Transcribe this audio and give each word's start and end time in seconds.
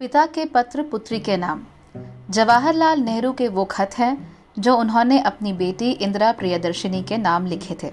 पिता 0.00 0.26
के 0.26 0.44
पत्र 0.44 0.82
पुत्री 0.82 1.20
के 1.20 1.36
नाम। 1.36 1.64
जवाहरलाल 2.30 3.00
नेहरू 3.00 3.32
के 3.32 3.48
वो 3.48 3.64
खत 3.64 3.90
हैं, 3.98 4.36
जो 4.58 4.76
उन्होंने 4.76 5.20
अपनी 5.20 5.52
बेटी 5.52 5.90
इंदिरा 5.90 6.32
प्रियदर्शिनी 6.32 7.02
के 7.02 7.18
नाम 7.18 7.46
लिखे 7.46 7.76
थे। 7.82 7.92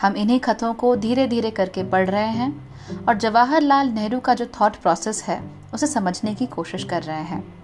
हम 0.00 0.16
इन्हीं 0.16 0.40
खतों 0.40 0.74
को 0.74 0.96
धीरे 0.96 1.26
धीरे 1.26 1.50
करके 1.50 1.84
पढ़ 1.84 2.10
रहे 2.10 2.26
हैं 2.26 2.70
और 3.08 3.14
जवाहरलाल 3.14 3.88
नेहरू 3.88 4.20
का 4.20 4.34
जो 4.34 4.46
थॉट 4.46 4.76
प्रोसेस 4.76 5.22
है, 5.22 5.50
उसे 5.74 5.86
समझने 5.86 6.34
की 6.34 6.46
कोशिश 6.46 6.84
कर 6.84 7.02
रहे 7.02 7.22
हैं। 7.22 7.54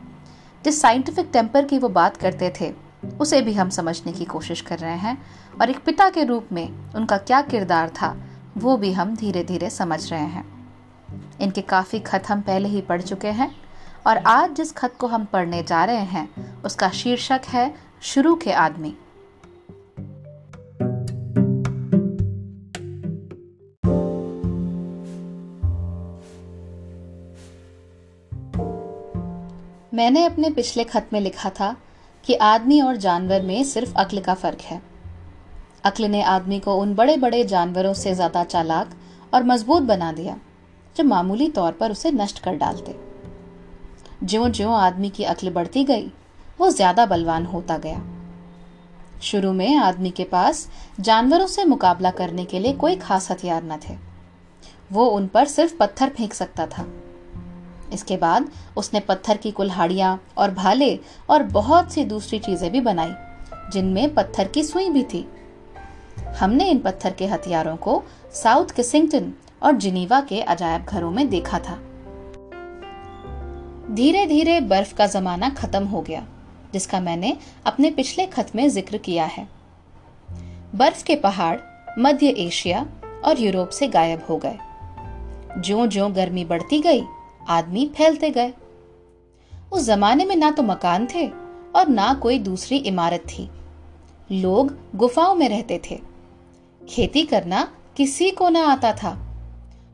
जिस 0.64 0.80
साइंटिफिक 0.80 1.30
टेम्पर 1.32 1.64
की 1.64 1.78
वो 1.78 1.88
बात 1.88 2.16
करते 2.16 2.52
थे, 2.60 2.74
उसे 3.20 3.42
भी 3.42 3.52
हम 3.52 3.68
समझने 3.68 4.12
की 4.12 4.24
कोशिश 4.24 4.60
कर 4.60 4.78
रहे 4.78 4.96
हैं 4.96 5.22
और 5.60 5.70
एक 5.70 5.84
पिता 5.84 6.10
के 6.10 6.24
रूप 6.24 6.48
में 6.52 6.92
उनका 6.96 7.16
क्या 7.16 7.42
किरदार 7.42 7.88
था, 7.88 8.16
वो 8.58 8.76
भी 8.76 8.92
हम 8.92 9.16
धीरे 9.16 9.44
धीरे 9.44 9.70
समझ 9.70 10.10
रहे 10.10 10.26
हैं। 10.26 10.59
इनके 11.42 11.60
काफ़ी 11.60 11.98
खत 11.98 12.28
हम 12.28 12.40
पहले 12.40 12.68
ही 12.68 12.80
पढ़ 12.80 13.02
चुके 13.02 13.28
हैं। 13.28 13.54
और 14.06 14.16
आज 14.16 14.54
जिस 14.54 14.72
खत 14.72 14.94
को 15.00 15.06
हम 15.06 15.24
पढ़ने 15.24 15.62
जा 15.62 15.84
रहे 15.84 16.04
हैं, 16.06 16.62
उसका 16.62 16.88
शीर्षक 16.90 17.40
है, 17.48 17.74
शुरू 18.02 18.34
के 18.34 18.52
आदमी। 18.52 18.94
मैंने 29.94 30.24
अपने 30.24 30.50
पिछले 30.50 30.84
खत 30.84 31.08
में 31.12 31.20
लिखा 31.20 31.50
था 31.50 31.76
कि 32.24 32.34
आदमी 32.34 32.80
और 32.80 32.96
जानवर 32.96 33.42
में 33.42 33.64
सिर्फ़ 33.64 33.94
अक्ल 33.96 34.20
का 34.20 34.34
फ़र्क 34.34 34.60
है। 34.60 34.80
अक्ल 35.84 36.04
ने 36.04 36.22
आदमी 36.22 36.58
को 36.60 36.74
उन 36.74 36.94
बड़े 36.94 37.16
बड़े 37.16 37.44
जानवरों 37.44 37.92
से 37.94 38.14
ज़्यादा 38.14 38.44
चालाक 38.44 38.90
और 39.34 39.44
मज़बूत 39.44 39.82
बना 39.82 40.12
दिया। 40.12 40.36
जो 40.96 41.04
मामूली 41.04 41.48
तौर 41.48 41.72
पर 41.72 41.90
उसे 41.90 42.10
नष्ट 42.10 42.38
कर 42.38 42.56
डालते। 42.56 42.96
ज्यो 44.24 44.48
ज्यो 44.48 44.70
आदमी 44.70 45.08
की 45.10 45.24
अक्ल 45.24 45.50
बढ़ती 45.50 45.84
गई, 45.84 46.10
वो 46.60 46.70
ज़्यादा 46.70 47.06
बलवान 47.06 47.46
होता 47.46 47.76
गया। 47.78 48.02
शुरू 49.22 49.52
में 49.52 49.76
आदमी 49.76 50.10
के 50.10 50.24
पास 50.24 50.68
जानवरों 51.00 51.46
से 51.46 51.64
मुकाबला 51.64 52.10
करने 52.10 52.44
के 52.44 52.58
लिए 52.58 52.72
कोई 52.72 52.96
खास 52.96 53.30
हथियार 53.30 53.62
न 53.64 53.78
थे। 53.78 53.96
वो 54.92 55.06
उन 55.06 55.26
पर 55.26 55.46
सिर्फ़ 55.46 55.76
पत्थर 55.76 56.08
फेंक 56.08 56.34
सकता 56.34 56.66
था। 56.66 56.86
इसके 57.92 58.16
बाद 58.16 58.50
उसने 58.76 59.00
पत्थर 59.00 59.36
की 59.36 59.50
कुल्हाड़ियाँ 59.50 60.18
और 60.38 60.50
भाले 60.50 60.98
और 61.30 61.42
बहुत 61.42 61.92
सी 61.92 62.04
दूसरी 62.04 62.38
चीज़ें 62.38 62.70
भी 62.72 62.80
बनाई, 62.80 63.12
जिनमें 63.72 64.14
पत्थर 64.14 64.48
की 64.48 64.62
सुई 64.62 64.88
भी 64.90 65.02
थी। 65.04 65.26
हमने 66.40 66.68
इन 66.70 66.78
पत्थर 66.78 67.12
के 67.12 67.26
हथियारों 67.26 67.76
को 67.76 68.02
साउथ 68.34 68.70
किसिंगटन 68.70 69.32
और 69.62 69.72
जिनीवा 69.72 70.20
के 70.20 70.40
अजायब 70.40 70.84
घरों 70.84 71.10
में 71.10 71.28
देखा 71.28 71.58
था। 71.58 71.78
धीरे 73.94 74.26
धीरे 74.26 74.60
बर्फ़ 74.60 74.94
का 74.94 75.06
जमाना 75.06 75.50
खत्म 75.50 75.84
हो 75.84 76.00
गया, 76.00 76.26
जिसका 76.72 77.00
मैंने 77.00 77.36
अपने 77.66 77.90
पिछले 77.90 78.26
खत 78.26 78.52
में 78.54 78.68
ज़िक्र 78.68 78.98
किया 78.98 79.24
है। 79.24 79.48
बर्फ़ 80.74 81.04
के 81.04 81.16
पहाड़ 81.16 81.58
मध्य 81.98 82.28
एशिया 82.28 82.86
और 83.24 83.40
यूरोप 83.40 83.68
से 83.68 83.88
गायब 83.88 84.22
हो 84.30 84.36
गए। 84.36 84.58
ज्यो 85.58 85.86
ज्यो 85.86 86.08
गर्मी 86.08 86.44
बढ़ती 86.44 86.80
गई, 86.80 87.02
आदमी 87.48 87.90
फैलते 87.96 88.30
गए। 88.30 88.52
उस 89.72 89.84
जमाने 89.84 90.24
में 90.24 90.36
ना 90.36 90.50
तो 90.50 90.62
मकान 90.62 91.06
थे 91.14 91.26
और 91.76 91.88
ना 91.88 92.14
कोई 92.14 92.38
दूसरी 92.38 92.76
इमारत 92.76 93.20
थी। 93.20 93.50
लोग 94.32 94.74
गुफाओं 94.96 95.34
में 95.34 95.48
रहते 95.48 95.80
थे। 95.90 96.00
खेती 96.88 97.22
करना 97.22 97.72
किसी 97.96 98.30
को 98.30 98.48
ना 98.48 98.60
आता 98.60 98.92
था। 98.92 99.29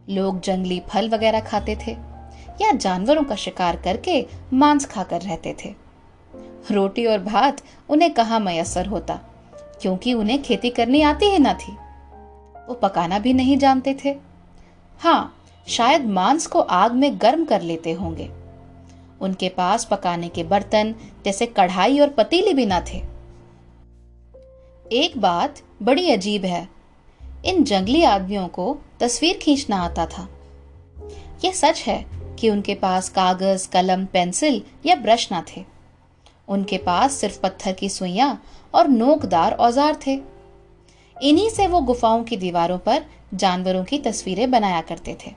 लोग 0.08 0.40
जंगली 0.40 0.80
फल 0.88 1.08
वगैरह 1.08 1.40
खाते 1.40 1.76
थे 1.76 1.92
या 2.60 2.72
जानवरों 2.72 3.22
का 3.24 3.34
शिकार 3.34 3.76
करके 3.76 4.24
मांस 4.52 4.86
खाकर 4.86 5.20
रहते 5.20 5.54
थे। 5.64 5.74
रोटी 6.70 7.06
और 7.06 7.18
भात 7.18 7.62
उन्हें 7.88 8.12
कहा 8.14 8.38
मयसर 8.38 8.86
होता, 8.86 9.18
क्योंकि 9.82 10.14
उन्हें 10.14 10.42
खेती 10.42 10.70
करनी 10.70 11.02
आती 11.02 11.26
ही 11.26 11.38
ना 11.38 11.52
थी। 11.54 11.72
वो 12.68 12.74
पकाना 12.74 13.18
भी 13.18 13.32
नहीं 13.32 13.56
जानते 13.58 13.96
थे। 14.04 14.14
हाँ 15.00 15.32
शायद 15.66 16.06
मांस 16.06 16.46
को 16.46 16.60
आग 16.60 16.92
में 16.92 17.10
गर्म 17.20 17.44
कर 17.44 17.62
लेते 17.62 17.92
होंगे। 17.92 18.30
उनके 19.20 19.48
पास 19.48 19.84
पकाने 19.84 20.28
के 20.28 20.42
बर्तन 20.44 20.94
जैसे 21.24 21.46
कढ़ाई 21.46 21.98
और 22.00 22.08
पतीली 22.08 22.52
भी 22.54 22.66
ना 22.66 22.80
थे। 22.92 23.02
एक 24.86 25.18
बात 25.18 25.62
बड़ी 25.82 26.10
अजीब 26.10 26.44
है 26.44 26.68
इन 27.46 27.64
जंगली 27.64 28.02
आदमियों 28.02 28.46
को 28.48 28.76
तस्वीर 29.00 29.36
खींचना 29.36 29.76
आता 29.76 30.06
था। 30.06 30.28
यह 31.44 31.52
सच 31.52 31.82
है 31.82 32.04
कि 32.38 32.50
उनके 32.50 32.74
पास 32.74 33.08
कागज़, 33.08 33.68
कलम, 33.68 34.04
पेंसिल 34.04 34.62
या 34.86 34.94
ब्रश 34.94 35.30
ना 35.32 35.44
थे। 35.48 35.64
उनके 36.48 36.78
पास 36.78 37.12
सिर्फ़ 37.12 37.40
पत्थर 37.40 37.72
की 37.72 37.88
सुइयाँ 37.88 38.42
और 38.74 38.88
नोकदार 38.88 39.52
औज़ार 39.52 39.98
थे। 40.06 40.20
इन्हीं 41.16 41.50
से 41.50 41.66
वो 41.66 41.80
गुफाओं 41.80 42.22
की 42.24 42.36
दीवारों 42.36 42.78
पर 42.78 43.04
जानवरों 43.34 43.84
की 43.84 43.98
तस्वीरें 43.98 44.50
बनाया 44.50 44.80
करते 44.80 45.16
थे। 45.26 45.34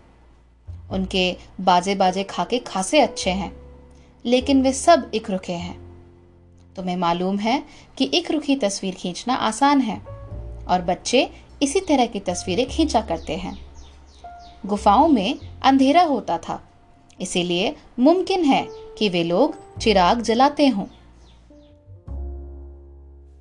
उनके 0.91 1.35
बाजे 1.61 1.95
बाजे 1.95 2.23
खाके 2.23 2.59
खासे 2.59 2.99
अच्छे 2.99 3.29
हैं, 3.31 3.51
लेकिन 4.25 4.61
वे 4.61 4.73
सब 4.73 5.11
इक 5.13 5.29
रुखे 5.29 5.53
हैं। 5.53 5.77
तुम्हें 6.75 6.95
मालूम 6.97 7.37
है 7.39 7.63
कि 7.97 8.05
इक 8.05 8.31
रुखी 8.31 8.55
तस्वीर 8.55 8.95
खींचना 8.95 9.33
आसान 9.33 9.81
है 9.81 9.97
और 10.67 10.81
बच्चे 10.81 11.29
इसी 11.61 11.79
तरह 11.79 12.05
की 12.05 12.19
तस्वीरें 12.19 12.65
खींचा 12.67 13.01
करते 13.01 13.35
हैं। 13.35 13.57
गुफाओं 14.65 15.07
में 15.07 15.39
अंधेरा 15.63 16.03
होता 16.03 16.37
था, 16.37 16.61
इसीलिए 17.19 17.75
मुमकिन 17.99 18.43
है 18.43 18.67
कि 18.97 19.09
वे 19.09 19.23
लोग 19.23 19.55
चिराग 19.77 20.21
जलाते 20.21 20.67
हों। 20.67 20.85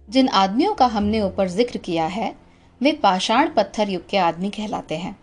जिन 0.08 0.28
आदमियों 0.28 0.74
का 0.74 0.86
हमने 0.86 1.20
ऊपर 1.22 1.48
ज़िक्र 1.48 1.78
किया 1.78 2.06
है, 2.06 2.34
वे 2.80 2.92
पाषाण 2.92 3.50
पत्थर 3.54 3.88
युग 3.88 4.08
के 4.08 4.16
आदमी 4.18 4.50
कहलाते 4.50 4.96
हैं। 4.96 5.16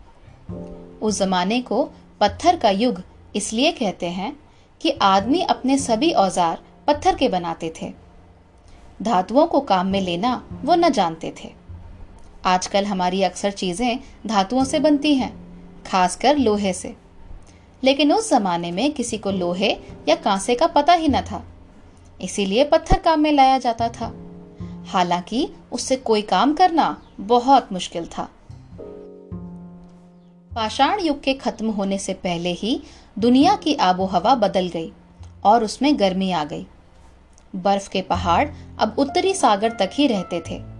उस 1.00 1.18
जमाने 1.18 1.60
को 1.60 1.84
पत्थर 2.20 2.56
का 2.56 2.70
युग 2.70 3.02
इसलिए 3.36 3.72
कहते 3.72 4.08
हैं 4.08 4.36
कि 4.80 4.90
आदमी 5.02 5.40
अपने 5.42 5.78
सभी 5.78 6.10
औज़ार 6.14 6.62
पत्थर 6.86 7.14
के 7.14 7.28
बनाते 7.28 7.72
थे। 7.76 7.92
धातुओं 9.02 9.46
को 9.46 9.60
काम 9.62 9.86
में 9.86 10.00
लेना 10.00 10.34
वो 10.64 10.74
न 10.74 10.90
जानते 10.90 11.32
थे। 11.36 11.52
आजकल 12.46 12.84
हमारी 12.84 13.22
अक्सर 13.22 13.50
चीज़ें 13.50 13.98
धातुओं 14.26 14.64
से 14.64 14.78
बनती 14.78 15.14
हैं, 15.14 15.32
खासकर 15.86 16.36
लोहे 16.36 16.72
से। 16.72 16.96
लेकिन 17.84 18.12
उस 18.12 18.30
जमाने 18.30 18.72
में 18.72 18.92
किसी 18.92 19.18
को 19.18 19.30
लोहे 19.30 19.70
या 20.08 20.14
कांसे 20.14 20.54
का 20.54 20.66
पता 20.66 20.92
ही 20.92 21.08
न 21.08 21.20
था, 21.20 21.44
इसीलिए 22.20 22.64
पत्थर 22.64 22.98
काम 22.98 23.20
में 23.20 23.32
लाया 23.32 23.58
जाता 23.58 23.88
था। 23.88 24.12
हालाँकि 24.86 25.48
उससे 25.72 25.96
कोई 25.96 26.22
काम 26.22 26.54
करना 26.54 27.02
बहुत 27.20 27.72
मुश्किल 27.72 28.06
था। 28.06 28.28
पाषाण 30.54 31.00
युग 31.00 31.22
के 31.22 31.34
खत्म 31.34 31.70
होने 31.70 31.98
से 31.98 32.12
पहले 32.14 32.52
ही 32.52 32.80
दुनिया 33.18 33.56
की 33.56 33.74
आबो 33.74 34.04
हवा 34.04 34.34
बदल 34.34 34.68
गई 34.68 34.92
और 35.44 35.64
उसमें 35.64 35.98
गर्मी 36.00 36.30
आ 36.32 36.44
गई। 36.44 36.66
बर्फ़ 37.56 37.90
के 37.90 38.02
पहाड़ 38.02 38.48
अब 38.78 38.96
उत्तरी 38.98 39.34
सागर 39.34 39.70
तक 39.70 39.90
ही 39.92 40.06
रहते 40.06 40.40
थे। 40.40 40.75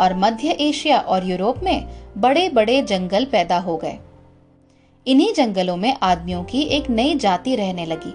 और 0.00 0.14
मध्य 0.16 0.56
एशिया 0.60 0.98
और 0.98 1.28
यूरोप 1.28 1.62
में 1.62 1.88
बड़े 2.18 2.48
बड़े 2.48 2.80
जंगल 2.82 3.24
पैदा 3.24 3.58
हो 3.58 3.76
गए। 3.76 3.98
इन्हीं 5.06 5.32
जंगलों 5.34 5.76
में 5.76 5.94
आदमियों 6.02 6.42
की 6.44 6.62
एक 6.70 6.90
नई 6.90 7.14
जाति 7.16 7.54
रहने 7.56 7.86
लगी। 7.86 8.14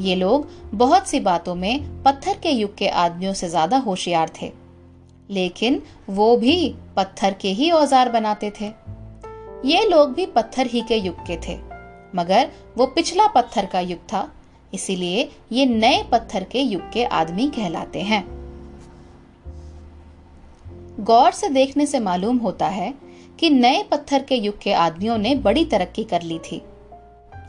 ये 0.00 0.14
लोग 0.14 0.48
बहुत 0.74 1.08
सी 1.08 1.20
बातों 1.20 1.54
में 1.54 2.02
पत्थर 2.02 2.38
के 2.42 2.50
युग 2.50 2.76
के 2.76 2.88
आदमियों 2.88 3.32
से 3.32 3.48
ज़्यादा 3.48 3.78
होशियार 3.78 4.30
थे। 4.42 4.50
लेकिन 5.30 5.80
वो 6.10 6.36
भी 6.36 6.74
पत्थर 6.96 7.34
के 7.40 7.48
ही 7.50 7.70
औज़ार 7.70 8.08
बनाते 8.10 8.52
थे। 8.60 8.66
ये 9.64 9.84
लोग 9.88 10.12
भी 10.12 10.26
पत्थर 10.26 10.66
ही 10.66 10.80
के 10.80 10.96
युग 10.96 11.26
के 11.26 11.36
थे, 11.38 11.56
मगर 12.14 12.50
वो 12.76 12.86
पिछला 12.86 13.26
पत्थर 13.26 13.66
का 13.66 13.80
युग 13.80 13.98
था, 14.02 14.28
इसीलिए 14.72 15.28
ये 15.52 15.66
नए 15.66 16.02
पत्थर 16.12 16.44
के 16.44 16.60
युग 16.60 16.90
के 16.92 17.04
आदमी 17.04 17.48
कहलाते 17.48 18.00
हैं। 18.02 18.22
गौर 21.02 21.32
से 21.32 21.48
देखने 21.48 21.86
से 21.86 22.00
मालूम 22.00 22.36
होता 22.38 22.66
है 22.66 22.94
कि 23.38 23.50
नए 23.50 23.82
पत्थर 23.82 24.22
के 24.22 24.34
युग 24.34 24.58
के 24.58 24.72
आदमियों 24.72 25.18
ने 25.18 25.34
बड़ी 25.34 25.64
तरक्की 25.64 26.04
कर 26.04 26.22
ली 26.22 26.38
थी। 26.38 26.62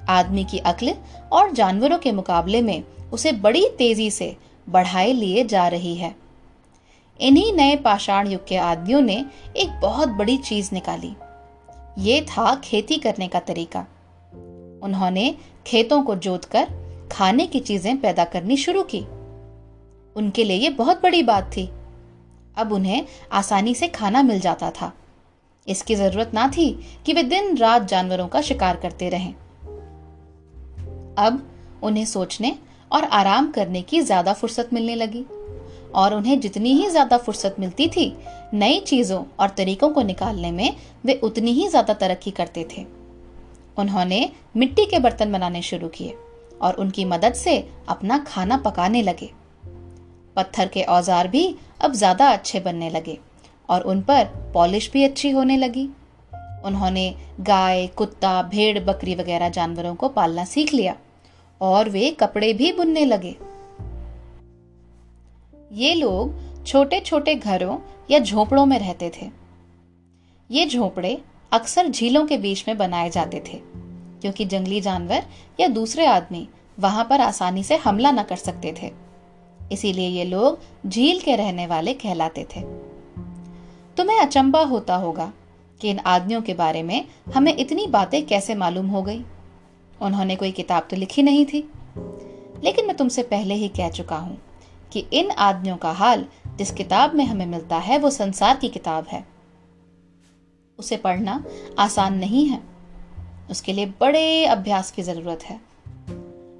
आदमी 0.09 0.43
की 0.43 0.57
अक्ल 0.57 0.95
और 1.31 1.51
जानवरों 1.51 1.97
के 1.97 2.11
मुकाबले 2.11 2.61
में 2.61 2.83
उसे 3.13 3.31
बड़ी 3.31 3.69
तेज़ी 3.77 4.11
से 4.11 4.35
बढ़ाए 4.69 5.13
लिए 5.13 5.43
जा 5.43 5.67
रही 5.67 5.95
है। 5.95 6.15
इन्हीं 7.19 7.53
नए 7.53 7.75
पाषाण 7.75 8.27
युग 8.27 8.47
के 8.47 8.57
आदमियों 8.57 9.01
ने 9.01 9.25
एक 9.57 9.79
बहुत 9.81 10.09
बड़ी 10.09 10.37
चीज़ 10.37 10.69
निकाली। 10.73 11.13
ये 11.97 12.21
था 12.21 12.55
खेती 12.55 12.97
करने 12.97 13.27
का 13.27 13.39
तरीका। 13.39 13.79
उन्होंने 14.83 15.35
खेतों 15.67 16.03
को 16.03 16.15
जोतकर 16.15 16.67
खाने 17.11 17.47
की 17.47 17.59
चीज़ें 17.59 17.97
पैदा 17.97 18.23
करनी 18.23 18.57
शुरू 18.57 18.83
की। 18.83 18.99
उनके 20.15 20.43
लिए 20.43 20.57
ये 20.57 20.69
बहुत 20.69 21.03
बड़ी 21.03 21.23
बात 21.23 21.51
थी 21.57 21.69
अब 22.57 22.71
उन्हें 22.73 23.05
आसानी 23.31 23.75
से 23.75 23.87
खाना 23.87 24.21
मिल 24.23 24.39
जाता 24.39 24.69
था। 24.71 24.91
इसकी 25.67 25.95
ज़रूरत 25.95 26.31
ना 26.33 26.47
थी 26.47 26.69
कि 27.05 27.13
वे 27.13 27.23
दिन 27.23 27.55
रात 27.57 27.87
जानवरों 27.87 28.27
का 28.27 28.41
शिकार 28.41 28.75
करते 28.75 29.09
रहें। 29.09 29.33
अब 31.17 31.41
उन्हें 31.83 32.05
सोचने 32.05 32.55
और 32.91 33.03
आराम 33.03 33.51
करने 33.51 33.81
की 33.81 34.01
ज़्यादा 34.01 34.33
फुर्सत 34.33 34.69
मिलने 34.73 34.95
लगी 34.95 35.25
और 35.95 36.13
उन्हें 36.13 36.39
जितनी 36.39 36.73
ही 36.73 36.89
ज़्यादा 36.89 37.17
फुर्सत 37.17 37.55
मिलती 37.59 37.87
थी, 37.87 38.15
नई 38.53 38.79
चीज़ों 38.79 39.23
और 39.39 39.49
तरीकों 39.49 39.89
को 39.89 40.01
निकालने 40.01 40.51
में 40.51 40.75
वे 41.05 41.13
उतनी 41.23 41.51
ही 41.51 41.67
ज़्यादा 41.67 41.93
तरक्की 41.93 42.31
करते 42.31 42.67
थे। 42.71 42.85
उन्होंने 43.77 44.29
मिट्टी 44.57 44.85
के 44.85 44.99
बर्तन 44.99 45.31
बनाने 45.31 45.61
शुरू 45.61 45.87
किए 45.87 46.15
और 46.61 46.73
उनकी 46.73 47.05
मदद 47.05 47.33
से 47.33 47.57
अपना 47.89 48.17
खाना 48.17 48.57
पकाने 48.57 49.01
लगे। 49.01 49.29
पत्थर 50.35 50.67
के 50.67 50.83
औज़ार 50.83 51.27
भी 51.27 51.43
अब 51.81 51.93
ज़्यादा 51.93 52.29
अच्छे 52.29 52.59
बनने 52.59 52.89
लगे 52.89 53.17
और 53.69 53.81
उन 53.83 54.01
पर 54.01 54.25
पॉलिश 54.53 54.89
भी 54.91 55.03
अच्छी 55.03 55.29
होने 55.31 55.57
लगी। 55.57 55.89
उन्होंने 56.65 57.13
गाय, 57.41 57.85
कुत्ता, 57.87 58.41
भेड़, 58.43 58.79
बकरी 58.79 59.15
वगैरह 59.15 59.49
जानवरों 59.49 59.93
को 59.95 60.09
पालना 60.09 60.45
सीख 60.45 60.73
लिया 60.73 60.95
और 61.61 61.89
वे 61.89 62.09
कपड़े 62.19 62.53
भी 62.53 62.71
बुनने 62.73 63.05
लगे। 63.05 63.35
ये 65.75 65.93
लोग 65.93 66.65
छोटे 66.65 66.99
छोटे 67.01 67.35
घरों 67.35 67.77
या 68.11 68.19
झोपड़ों 68.19 68.65
में 68.65 68.77
रहते 68.79 69.11
थे। 69.15 69.29
ये 70.49 70.65
झोपड़े 70.65 71.17
अक्सर 71.51 71.87
झीलों 71.87 72.25
के 72.25 72.37
बीच 72.37 72.63
में 72.67 72.77
बनाए 72.77 73.09
जाते 73.09 73.43
थे, 73.43 73.57
क्योंकि 74.21 74.45
जंगली 74.45 74.81
जानवर 74.81 75.23
या 75.59 75.67
दूसरे 75.69 76.05
आदमी 76.05 76.47
वहाँ 76.77 77.05
पर 77.09 77.21
आसानी 77.21 77.63
से 77.63 77.75
हमला 77.77 78.11
न 78.11 78.23
कर 78.23 78.35
सकते 78.37 78.73
थे। 78.81 78.91
इसीलिए 79.71 80.09
ये 80.09 80.23
लोग 80.23 80.59
झील 80.89 81.19
के 81.19 81.35
रहने 81.35 81.67
वाले 81.67 81.93
कहलाते 81.93 82.43
थे। 82.43 82.61
तुम्हें 83.97 84.19
अचंबा 84.19 84.63
होता 84.63 84.95
होगा 84.95 85.33
कि 85.81 85.89
इन 85.89 85.99
आदमियों 85.99 86.41
के 86.41 86.53
बारे 86.53 86.83
में 86.83 87.05
हमें 87.35 87.57
इतनी 87.57 87.87
बातें 87.87 88.25
कैसे 88.25 88.55
मालूम 88.55 88.87
हो 88.87 89.01
गई? 89.01 89.25
उन्होंने 90.01 90.35
कोई 90.35 90.51
किताब 90.51 90.87
तो 90.89 90.95
लिखी 90.95 91.23
नहीं 91.23 91.45
थी। 91.45 91.69
लेकिन 92.63 92.87
मैं 92.87 92.97
तुमसे 92.97 93.23
पहले 93.23 93.53
ही 93.53 93.67
कह 93.67 93.89
चुका 93.89 94.17
हूँ 94.17 94.37
कि 94.91 95.05
इन 95.13 95.31
आदमियों 95.31 95.77
का 95.77 95.91
हाल 95.91 96.25
जिस 96.55 96.71
किताब 96.71 97.15
में 97.15 97.25
हमें 97.25 97.45
मिलता 97.45 97.77
है, 97.77 97.97
वो 97.97 98.09
संसार 98.09 98.57
की 98.57 98.69
किताब 98.69 99.05
है। 99.07 99.27
उसे 100.79 100.97
पढ़ना 100.97 101.43
आसान 101.79 102.17
नहीं 102.17 102.47
है। 102.47 102.61
उसके 103.51 103.73
लिए 103.73 103.85
बड़े 103.85 104.45
अभ्यास 104.45 104.91
की 104.91 105.01
ज़रूरत 105.01 105.43
है। 105.43 105.61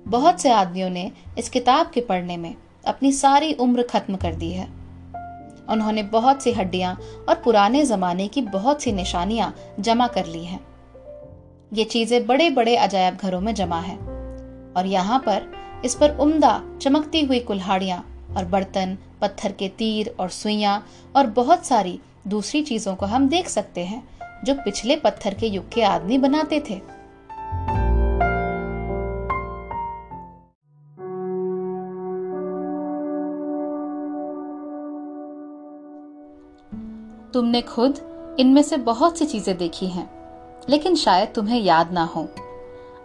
बहुत 0.08 0.42
से 0.42 0.50
आदमियों 0.50 0.90
ने 0.90 1.12
इस 1.38 1.50
किताब 1.50 1.92
के 1.92 2.02
पढ़ने 2.02 2.38
में 2.38 2.56
अपनी 2.84 3.12
सारी 3.12 3.54
उम्र 3.54 3.84
खत्म 3.84 4.16
कर 4.16 4.36
दी 4.36 4.52
है। 4.52 4.68
उन्होंने 5.70 6.04
बहुत 6.04 6.44
सी 6.44 6.52
हड्डियाँ 6.52 6.94
और 7.30 7.36
पुराने 7.36 7.86
जमाने 7.86 8.28
की 8.28 8.42
बहुत 8.42 8.82
सी 8.82 8.92
निशानियाँ 8.92 9.54
जमा 9.80 10.08
कर 10.08 10.26
ली 10.26 10.44
हैं। 10.46 10.60
ये 11.74 11.84
चीज़ें 11.84 12.26
बड़े 12.28 12.50
बड़े 12.50 12.76
अजायब 12.76 13.18
घरों 13.18 13.42
में 13.42 13.54
जमा 13.56 13.80
है 13.80 13.96
और 14.78 14.86
यहाँ 14.86 15.20
पर 15.20 15.52
इस 15.86 15.96
पर 15.96 16.18
उम्दा 16.18 16.62
चमकती 16.82 17.22
हुई 17.22 17.40
कुल्हाड़ियाँ 17.40 18.04
और 18.38 18.46
बर्तन, 18.46 18.98
पत्थर 19.22 19.52
के 19.52 19.68
तीर 19.70 20.16
और 20.20 20.30
सुइयाँ 20.30 20.84
और 21.16 21.28
बहुत 21.28 21.66
सारी 21.66 22.00
दूसरी 22.28 22.62
चीज़ों 22.64 22.96
को 22.96 23.06
हम 23.06 23.28
देख 23.30 23.48
सकते 23.50 23.86
हैं 23.86 24.04
जो 24.46 24.54
पिछले 24.56 24.96
पत्थर 24.96 25.34
के 25.34 25.48
युग 25.48 25.70
के 25.72 25.82
आदमी 25.82 26.18
बनाते 26.18 26.64
थे। 26.70 26.80
तुमने 37.34 37.62
खुद 37.64 38.00
इनमें 38.40 38.62
से 38.62 38.78
बहुत 38.80 39.18
सी 39.18 39.26
चीज़ें 39.26 39.58
देखी 39.58 39.88
हैं, 39.88 40.10
लेकिन 40.70 40.96
शायद 40.96 41.30
तुम्हें 41.36 41.60
याद 41.60 41.92
ना 41.94 42.04
हो। 42.06 42.28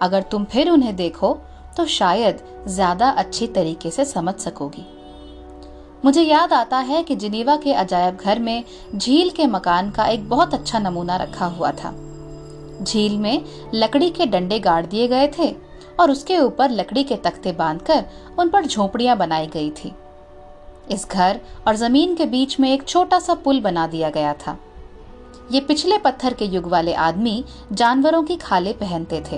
अगर 0.02 0.22
तुम 0.22 0.44
फिर 0.44 0.70
उन्हें 0.70 0.94
देखो 0.96 1.36
तो 1.76 1.84
शायद 1.86 2.42
ज़्यादा 2.68 3.08
अच्छी 3.12 3.46
तरीके 3.48 3.90
से 3.90 4.04
समझ 4.04 4.34
सकोगी। 4.36 4.84
मुझे 6.04 6.22
याद 6.22 6.52
आता 6.52 6.78
है 6.78 7.02
कि 7.02 7.16
जिनीवा 7.16 7.56
के 7.56 7.72
अजायब 7.74 8.16
घर 8.16 8.38
में 8.38 8.64
झील 8.94 9.30
के 9.30 9.46
मकान 9.46 9.90
का 9.90 10.06
एक 10.06 10.28
बहुत 10.28 10.54
अच्छा 10.54 10.78
नमूना 10.78 11.16
रखा 11.16 11.46
हुआ 11.46 11.70
था। 11.72 11.94
झील 12.82 13.16
में 13.18 13.44
लकड़ी 13.74 14.10
के 14.10 14.26
डंडे 14.26 14.58
गाड़ 14.60 14.84
दिए 14.86 15.08
गए 15.08 15.30
थे, 15.38 15.50
और 16.00 16.10
उसके 16.10 16.38
ऊपर 16.38 16.70
लकड़ी 16.70 17.04
के 17.04 17.16
तख्ते 17.16 17.52
बांधकर 17.54 18.04
उन 18.38 18.48
पर 18.48 18.66
झोपड़ियाँ 18.66 19.16
बनाई 19.16 19.46
गई 19.46 19.70
थी। 19.72 19.92
इस 20.90 21.06
घर 21.10 21.40
और 21.66 21.76
ज़मीन 21.76 22.14
के 22.14 22.26
बीच 22.26 22.58
में 22.60 22.72
एक 22.72 22.86
छोटा 22.88 23.18
सा 23.18 23.34
पुल 23.34 23.60
बना 23.60 23.86
दिया 23.86 24.10
गया 24.10 24.32
था। 24.34 24.58
ये 25.52 25.60
पिछले 25.60 25.98
पत्थर 25.98 26.34
के 26.34 26.44
युग 26.44 26.66
वाले 26.66 26.94
आदमी 26.94 27.44
जानवरों 27.72 28.22
की 28.22 28.36
खाले 28.36 28.72
पहनते 28.72 29.20
थे 29.32 29.36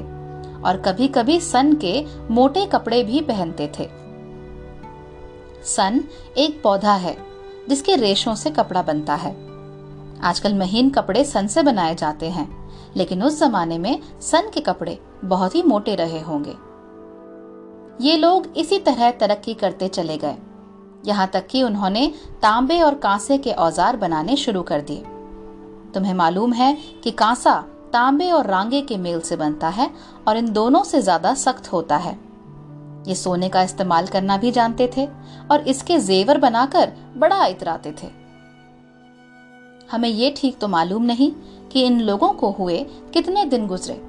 और 0.62 0.82
कभी 0.86 1.08
कभी 1.08 1.40
सन 1.40 1.72
के 1.74 2.04
मोटे 2.30 2.66
कपड़े 2.66 3.02
भी 3.04 3.20
पहनते 3.20 3.70
थे। 3.78 3.88
सन 5.64 6.00
एक 6.38 6.60
पौधा 6.62 6.94
है, 6.94 7.16
जिसके 7.68 7.96
रेशों 7.96 8.34
से 8.34 8.50
कपड़ा 8.50 8.82
बनता 8.82 9.14
है। 9.14 9.32
आजकल 10.20 10.54
महीन 10.54 10.90
कपड़े 10.90 11.24
सन 11.24 11.46
से 11.46 11.62
बनाए 11.62 11.94
जाते 11.94 12.30
हैं, 12.30 12.48
लेकिन 12.96 13.22
उस 13.22 13.40
जमाने 13.40 13.78
में 13.78 14.00
सन 14.20 14.50
के 14.54 14.60
कपड़े 14.60 14.98
बहुत 15.24 15.54
ही 15.54 15.62
मोटे 15.62 15.94
रहे 15.94 16.20
होंगे। 16.20 16.54
ये 18.06 18.16
लोग 18.16 18.46
इसी 18.56 18.78
तरह 18.78 19.10
तरक्की 19.10 19.54
करते 19.54 19.88
चले 19.88 20.16
गए। 20.16 20.36
यहाँ 21.04 21.26
तक 21.32 21.46
कि 21.46 21.62
उन्होंने 21.62 22.06
तांबे 22.42 22.80
और 22.80 22.94
कांसे 22.94 23.38
के 23.38 23.52
औज़ार 23.52 23.96
बनाने 23.96 24.36
शुरू 24.36 24.62
कर 24.62 24.80
दिए। 24.80 25.02
तुम्हें 25.94 26.14
मालूम 26.14 26.52
है 26.52 26.76
कि 27.04 27.10
कांसा 27.10 27.54
तांबे 27.92 28.30
और 28.30 28.46
रांगे 28.46 28.80
के 28.82 28.96
मेल 28.98 29.20
से 29.20 29.36
बनता 29.36 29.68
है 29.68 29.90
और 30.28 30.36
इन 30.36 30.52
दोनों 30.52 30.82
से 30.84 31.00
ज़्यादा 31.02 31.34
सख्त 31.36 31.72
होता 31.72 31.96
है। 31.96 32.18
ये 33.06 33.14
सोने 33.14 33.48
का 33.48 33.62
इस्तेमाल 33.62 34.06
करना 34.06 34.36
भी 34.36 34.50
जानते 34.52 34.90
थे 34.96 35.06
और 35.50 35.68
इसके 35.68 35.98
जेवर 36.00 36.38
बनाकर 36.38 36.92
बड़ा 37.16 37.44
इतराते 37.46 37.94
थे। 38.02 38.08
हमें 39.90 40.08
ये 40.08 40.34
ठीक 40.36 40.58
तो 40.58 40.68
मालूम 40.68 41.02
नहीं 41.04 41.30
कि 41.72 41.82
इन 41.82 42.00
लोगों 42.02 42.32
को 42.32 42.50
हुए 42.50 42.78
कितने 43.14 43.44
दिन 43.46 43.66
गुजरे, 43.66 44.00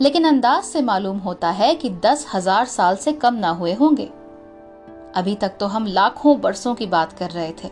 लेकिन 0.00 0.24
अंदाज 0.24 0.62
से 0.64 0.82
मालूम 0.82 1.18
होता 1.18 1.50
है 1.50 1.74
कि 1.74 1.90
दस 2.02 2.26
हज़ार 2.34 2.66
साल 2.66 2.96
से 2.96 3.12
कम 3.14 3.34
ना 3.34 3.50
हुए 3.50 3.72
होंगे। 3.74 4.08
अभी 5.16 5.34
तक 5.34 5.52
तो 5.60 5.66
हम 5.66 5.86
लाखों 5.86 6.40
बरसों 6.40 6.74
की 6.74 6.86
बात 6.86 7.12
कर 7.12 7.30
रहे 7.30 7.52
थे। 7.52 7.70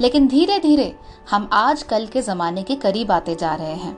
लेकिन 0.00 0.28
धीरे 0.28 0.58
धीरे 0.58 0.96
हम 1.30 1.50
आज 1.52 1.82
कल 1.82 2.06
के 2.06 2.22
जमाने 2.22 2.62
के 2.62 2.74
करीब 2.76 3.12
आते 3.12 3.34
जा 3.34 3.54
रहे 3.54 3.74
हैं। 3.74 3.96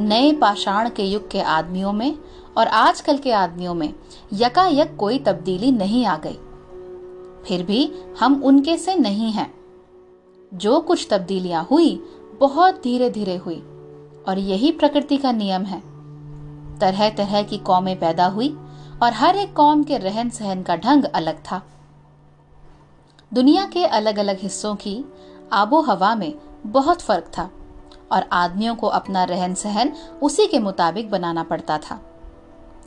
नए 0.00 0.32
पाषाण 0.32 0.90
के 0.90 1.02
युग 1.02 1.30
के 1.30 1.40
आदमियों 1.40 1.92
में 1.92 2.18
और 2.56 2.66
आजकल 2.66 3.18
के 3.18 3.32
आदमियों 3.32 3.74
में 3.74 3.94
यकायक 4.32 4.96
कोई 4.96 5.18
तब्दीली 5.18 5.72
नहीं 5.72 6.06
आ 6.06 6.16
गई। 6.16 6.38
फिर 7.44 7.62
भी 7.62 7.92
हम 8.20 8.42
उनके 8.44 8.76
से 8.76 8.94
नहीं 8.94 9.32
हैं। 9.32 9.54
जो 10.54 10.80
कुछ 10.80 11.08
तब्दीलियाँ 11.10 11.66
हुई, 11.70 12.02
बहुत 12.40 12.82
धीरे 12.82 13.10
धीरे 13.10 13.36
हुई 13.36 13.60
और 14.28 14.38
यही 14.38 14.72
प्रकृति 14.72 15.16
का 15.16 15.32
नियम 15.32 15.62
है। 15.62 15.80
तरह 16.78 17.10
तरह 17.10 17.42
की 17.42 17.58
कौमें 17.58 18.00
पैदा 18.00 18.26
हुई 18.26 18.56
और 19.02 19.12
हर 19.12 19.36
एक 19.36 19.52
कौम 19.54 19.82
के 19.84 19.98
रहन 19.98 20.30
सहन 20.30 20.62
का 20.62 20.76
ढंग 20.76 21.04
अलग 21.04 21.38
था। 21.42 21.62
दुनिया 23.32 23.64
के 23.66 23.84
अलग 23.84 24.18
अलग 24.18 24.38
हिस्सों 24.38 24.74
की 24.74 25.04
आबो 25.52 25.80
हवा 25.80 26.14
में 26.14 26.32
बहुत 26.66 27.00
फ़र्क 27.00 27.30
था 27.38 27.50
और 28.12 28.28
आदमियों 28.32 28.74
को 28.74 28.86
अपना 28.86 29.24
रहन 29.24 29.54
सहन 29.54 29.92
उसी 30.22 30.46
के 30.46 30.58
मुताबिक 30.58 31.10
बनाना 31.10 31.42
पड़ता 31.42 31.78
था। 31.78 32.00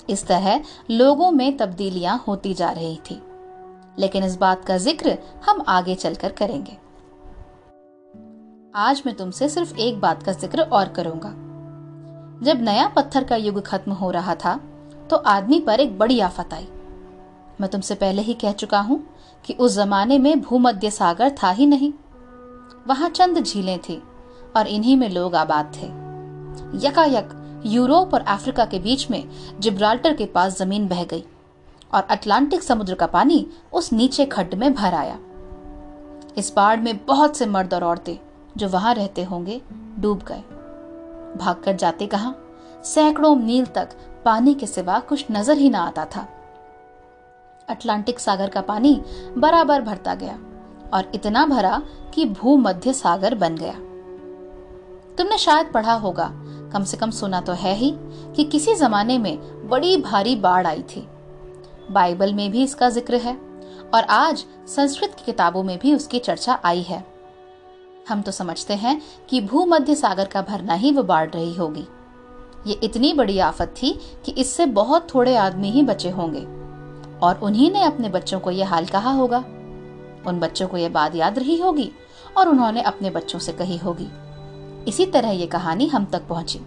इस 0.09 0.25
तरह 0.27 0.63
लोगों 0.91 1.31
में 1.31 1.57
तब्दीलियाँ 1.57 2.23
होती 2.27 2.53
जा 2.53 2.69
रही 2.71 2.99
थी। 3.11 3.21
लेकिन 3.99 4.23
इस 4.23 4.35
बात 4.35 4.65
का 4.65 4.77
ज़िक्र 4.77 5.17
हम 5.45 5.63
आगे 5.67 5.95
चलकर 5.95 6.31
करेंगे। 6.31 6.77
आज 8.75 9.01
मैं 9.05 9.15
तुमसे 9.15 9.49
सिर्फ़ 9.49 9.75
एक 9.75 9.99
बात 9.99 10.23
का 10.23 10.31
ज़िक्र 10.31 10.61
और 10.61 10.89
करूँगा। 10.89 11.29
जब 12.45 12.61
नया 12.61 12.87
पत्थर 12.87 13.23
का 13.23 13.35
युग 13.35 13.61
खत्म 13.65 13.91
हो 13.91 14.11
रहा 14.11 14.35
था 14.35 14.59
तो 15.11 15.17
आदमी 15.17 15.59
पर 15.59 15.79
एक 15.79 15.97
बड़ी 15.97 16.19
आफत 16.19 16.53
आई। 16.53 16.67
मैं 17.61 17.69
तुमसे 17.69 17.95
पहले 17.95 18.21
ही 18.21 18.33
कह 18.33 18.51
चुका 18.51 18.79
हूँ 18.79 19.03
कि 19.45 19.53
उस 19.53 19.75
जमाने 19.75 20.17
में 20.17 20.41
भूमध्य 20.41 20.89
सागर 20.89 21.35
था 21.43 21.49
ही 21.49 21.65
नहीं। 21.65 21.91
वहाँ 22.87 23.09
चंद 23.09 23.43
झीलें 23.43 23.79
थी 23.79 24.01
और 24.55 24.67
इन्हीं 24.67 24.95
में 24.97 25.09
लोग 25.09 25.35
आबाद 25.35 25.71
थे। 25.75 25.87
यकायक 26.87 27.29
यूरोप 27.65 28.13
और 28.13 28.21
अफ्रीका 28.21 28.65
के 28.65 28.79
बीच 28.79 29.09
में 29.11 29.23
जिब्राल्टर 29.59 30.13
के 30.13 30.25
पास 30.25 30.57
ज़मीन 30.57 30.87
बह 30.87 31.03
गई 31.03 31.23
और 31.93 32.03
अटलांटिक 32.03 32.63
समुद्र 32.63 32.95
का 32.95 33.05
पानी 33.07 33.45
उस 33.73 33.91
नीचे 33.93 34.25
खड्ड 34.25 34.53
में 34.53 34.73
भर 34.73 34.93
आया। 34.93 35.17
इस 36.37 36.53
बाढ़ 36.55 36.79
में 36.79 37.05
बहुत 37.05 37.37
से 37.37 37.45
मर्द 37.45 37.73
और 37.73 37.83
औरतें 37.83 38.17
जो 38.57 38.69
वहाँ 38.69 38.93
रहते 38.93 39.23
होंगे 39.23 39.61
डूब 39.99 40.23
गए। 40.27 40.41
भागकर 41.37 41.75
जाते 41.75 42.07
कहा? 42.07 42.33
सैकड़ों 42.83 43.35
मील 43.35 43.65
तक 43.65 43.89
पानी 44.25 44.53
के 44.53 44.67
सिवा 44.67 44.99
कुछ 44.99 45.25
नज़र 45.31 45.57
ही 45.57 45.69
ना 45.69 45.79
आता 45.79 46.05
था। 46.05 46.27
अटलांटिक 47.67 48.19
सागर 48.19 48.49
का 48.49 48.61
पानी 48.61 48.93
बराबर 49.37 49.81
भरता 49.81 50.15
गया 50.15 50.37
और 50.93 51.11
इतना 51.15 51.45
भरा 51.45 51.81
कि 52.13 52.25
भूमध्य 52.31 52.93
सागर 52.93 53.35
बन 53.35 53.55
गया। 53.55 53.73
तुमने 55.17 55.37
शायद 55.37 55.71
पढ़ा 55.73 55.93
होगा, 55.93 56.31
कम 56.73 56.83
से 56.83 56.97
कम 56.97 57.11
सुना 57.11 57.39
तो 57.41 57.53
है 57.53 57.73
ही 57.75 57.93
कि 58.35 58.43
किसी 58.43 58.75
जमाने 58.75 59.17
में 59.17 59.37
बड़ी 59.69 59.95
भारी 59.97 60.35
बाढ़ 60.37 60.67
आई 60.67 60.81
थी। 60.89 61.07
बाइबल 61.91 62.33
में 62.33 62.49
भी 62.51 62.63
इसका 62.63 62.89
ज़िक्र 62.89 63.15
है 63.15 63.35
और 63.93 64.03
आज 64.03 64.45
संस्कृत 64.67 65.15
की 65.17 65.25
किताबों 65.25 65.63
में 65.63 65.77
भी 65.79 65.93
उसकी 65.93 66.19
चर्चा 66.19 66.59
आई 66.65 66.81
है। 66.81 67.03
हम 68.09 68.21
तो 68.21 68.31
समझते 68.31 68.73
हैं 68.73 69.01
कि 69.29 69.41
भूमध्य 69.41 69.95
सागर 69.95 70.25
का 70.25 70.41
भरना 70.41 70.73
ही 70.73 70.91
वो 70.91 71.03
बाढ़ 71.03 71.29
रही 71.29 71.53
होगी। 71.55 71.85
ये 72.67 72.73
इतनी 72.73 73.13
बड़ी 73.13 73.39
आफत 73.39 73.67
थी 73.67 73.99
कि 74.25 74.31
इससे 74.31 74.65
बहुत 74.65 75.15
थोड़े 75.15 75.35
आदमी 75.35 75.69
ही 75.71 75.83
बचे 75.83 76.09
होंगे। 76.09 76.41
और 77.19 77.39
उन्हीं 77.43 77.71
ने 77.71 77.83
अपने 77.83 78.09
बच्चों 78.09 78.39
को 78.39 78.51
यह 78.51 78.69
हाल 78.69 78.85
कहा 78.85 79.11
होगा। 79.11 79.37
उन 80.27 80.39
बच्चों 80.39 80.67
को 80.67 80.77
यह 80.77 80.89
बात 80.89 81.15
याद 81.15 81.39
रही 81.39 81.59
होगी 81.59 81.91
और 82.37 82.49
उन्होंने 82.49 82.81
अपने 82.81 83.09
बच्चों 83.09 83.39
से 83.39 83.51
कही 83.51 83.77
होगी। 83.77 84.07
इसी 84.87 85.05
तरह 85.05 85.29
ये 85.29 85.47
कहानी 85.47 85.87
हम 85.87 86.05
तक 86.05 86.27
पहुँची। 86.27 86.59